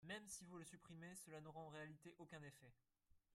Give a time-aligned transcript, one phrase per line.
[0.07, 2.73] Même si vous le supprimez, cela n’aura en réalité aucun effet.